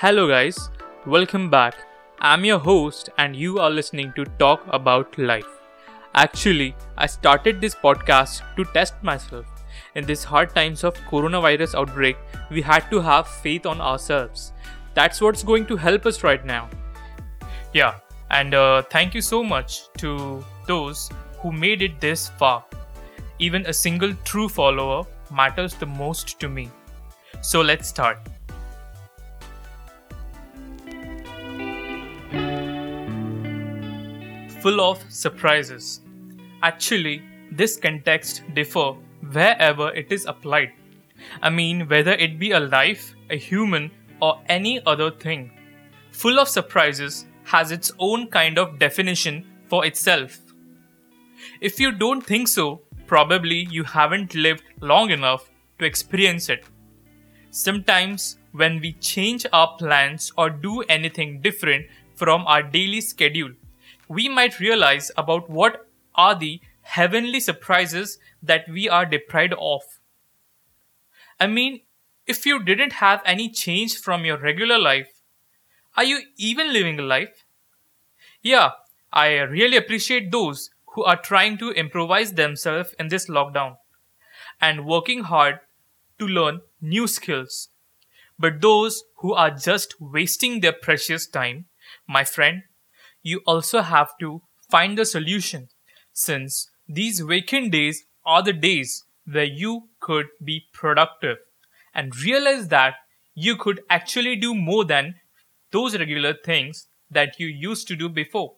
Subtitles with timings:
[0.00, 0.70] Hello, guys,
[1.04, 1.74] welcome back.
[2.20, 5.58] I'm your host, and you are listening to Talk About Life.
[6.14, 9.44] Actually, I started this podcast to test myself.
[9.94, 12.16] In these hard times of coronavirus outbreak,
[12.50, 14.54] we had to have faith on ourselves.
[14.94, 16.70] That's what's going to help us right now.
[17.74, 17.96] Yeah,
[18.30, 22.64] and uh, thank you so much to those who made it this far.
[23.38, 26.70] Even a single true follower matters the most to me.
[27.42, 28.18] So let's start.
[34.60, 36.02] Full of surprises.
[36.62, 38.92] Actually, this context differ
[39.32, 40.72] wherever it is applied.
[41.40, 45.50] I mean, whether it be a life, a human, or any other thing.
[46.12, 50.38] Full of surprises has its own kind of definition for itself.
[51.62, 56.66] If you don't think so, probably you haven't lived long enough to experience it.
[57.50, 63.52] Sometimes, when we change our plans or do anything different from our daily schedule,
[64.10, 69.82] we might realize about what are the heavenly surprises that we are deprived of.
[71.38, 71.82] I mean,
[72.26, 75.22] if you didn't have any change from your regular life,
[75.96, 77.44] are you even living a life?
[78.42, 78.70] Yeah,
[79.12, 83.76] I really appreciate those who are trying to improvise themselves in this lockdown
[84.60, 85.60] and working hard
[86.18, 87.68] to learn new skills.
[88.38, 91.66] But those who are just wasting their precious time,
[92.08, 92.64] my friend,
[93.22, 95.68] you also have to find the solution
[96.12, 101.38] since these vacant days are the days where you could be productive
[101.94, 102.94] and realize that
[103.34, 105.14] you could actually do more than
[105.72, 108.54] those regular things that you used to do before.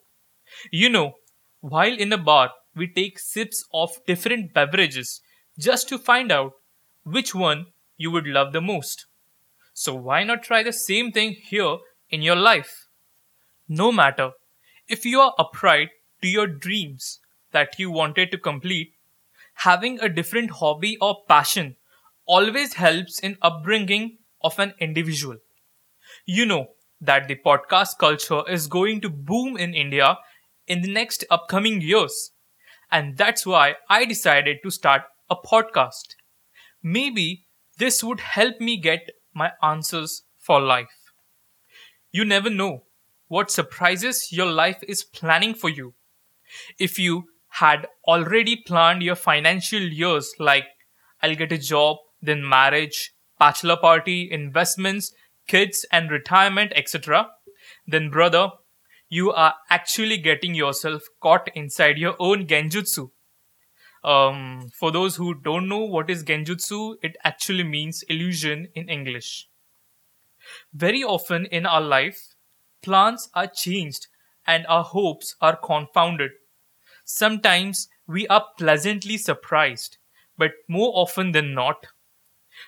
[0.70, 1.14] You know,
[1.60, 5.20] while in a bar, we take sips of different beverages
[5.58, 6.52] just to find out
[7.04, 7.66] which one
[7.96, 9.06] you would love the most.
[9.74, 11.76] So, why not try the same thing here
[12.10, 12.88] in your life?
[13.68, 14.32] No matter
[14.88, 15.90] if you are upright
[16.22, 17.20] to your dreams
[17.52, 18.94] that you wanted to complete,
[19.54, 21.76] having a different hobby or passion
[22.26, 25.38] always helps in upbringing of an individual.
[26.26, 26.68] You know
[27.00, 30.18] that the podcast culture is going to boom in India
[30.66, 32.32] in the next upcoming years.
[32.90, 36.16] And that's why I decided to start a podcast.
[36.82, 37.46] Maybe
[37.78, 41.12] this would help me get my answers for life.
[42.12, 42.84] You never know
[43.32, 45.94] what surprises your life is planning for you.
[46.78, 47.28] If you
[47.60, 50.66] had already planned your financial years like
[51.22, 55.14] I'll get a job, then marriage, bachelor party, investments,
[55.46, 57.30] kids, and retirement, etc.,
[57.86, 58.50] then brother,
[59.08, 63.12] you are actually getting yourself caught inside your own genjutsu.
[64.04, 69.48] Um, for those who don't know what is genjutsu, it actually means illusion in English.
[70.74, 72.31] Very often in our life,
[72.82, 74.08] plans are changed
[74.46, 76.32] and our hopes are confounded.
[77.04, 79.98] Sometimes we are pleasantly surprised,
[80.36, 81.86] but more often than not,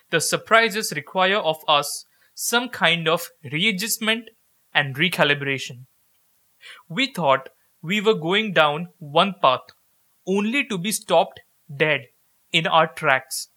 [0.09, 4.29] the surprises require of us some kind of readjustment
[4.73, 5.85] and recalibration.
[6.89, 7.49] We thought
[7.81, 9.61] we were going down one path,
[10.27, 11.41] only to be stopped
[11.73, 12.07] dead
[12.51, 13.49] in our tracks.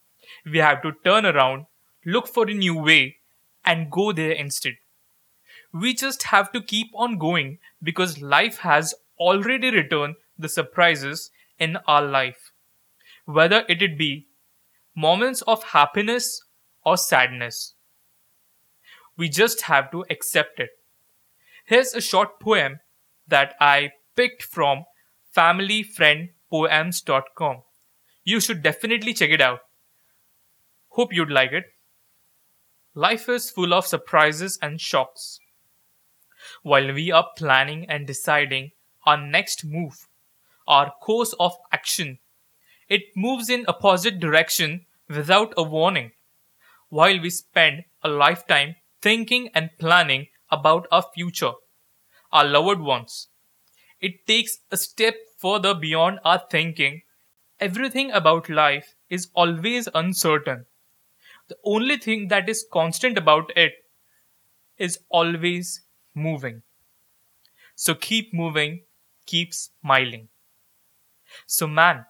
[0.44, 1.66] We have to turn around,
[2.04, 3.16] look for a new way,
[3.64, 4.74] and go there instead.
[5.78, 11.76] We just have to keep on going because life has already returned the surprises in
[11.86, 12.52] our life.
[13.26, 14.28] Whether it be
[14.96, 16.42] moments of happiness
[16.84, 17.74] or sadness.
[19.16, 20.70] We just have to accept it.
[21.66, 22.80] Here's a short poem
[23.26, 24.84] that I picked from
[25.36, 27.62] familyfriendpoems.com.
[28.24, 29.60] You should definitely check it out.
[30.88, 31.64] Hope you'd like it.
[32.94, 35.38] Life is full of surprises and shocks.
[36.62, 38.72] While we are planning and deciding
[39.06, 40.08] our next move,
[40.66, 42.18] our course of action,
[42.88, 46.12] it moves in opposite direction without a warning.
[46.90, 51.52] While we spend a lifetime thinking and planning about our future,
[52.32, 53.28] our loved ones.
[54.00, 57.02] It takes a step further beyond our thinking.
[57.60, 60.66] Everything about life is always uncertain.
[61.48, 63.72] The only thing that is constant about it
[64.78, 65.82] is always
[66.18, 66.62] moving.
[67.74, 68.82] So keep moving,
[69.26, 70.28] keep smiling.
[71.46, 72.06] So, man,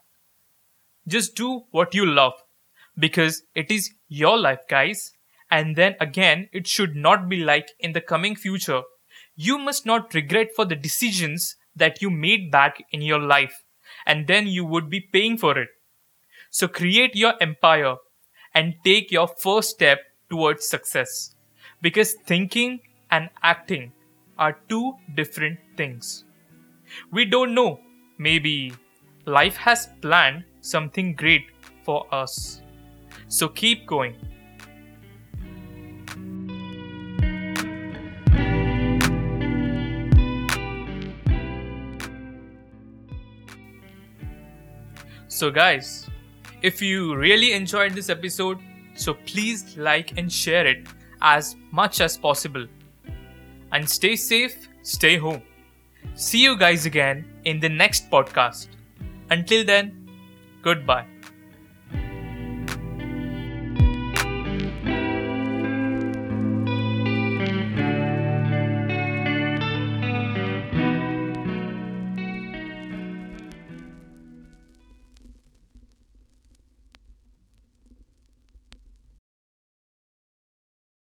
[1.07, 2.35] just do what you love
[2.99, 5.13] because it is your life, guys.
[5.51, 8.83] And then again, it should not be like in the coming future
[9.37, 13.63] you must not regret for the decisions that you made back in your life,
[14.05, 15.69] and then you would be paying for it.
[16.51, 17.97] So create your empire
[18.55, 21.35] and take your first step towards success.
[21.81, 23.93] Because thinking and acting
[24.39, 26.25] are two different things.
[27.13, 27.81] We don't know.
[28.19, 28.73] Maybe
[29.27, 31.47] life has planned something great
[31.85, 32.63] for us.
[33.29, 34.17] So keep going.
[45.29, 46.09] So, guys,
[46.63, 48.59] if you really enjoyed this episode,
[48.95, 50.89] so please like and share it
[51.23, 52.67] as much as possible.
[53.73, 55.43] And stay safe, stay home.
[56.15, 58.69] See you guys again in the next podcast.
[59.31, 60.09] Until then,
[60.63, 61.07] goodbye.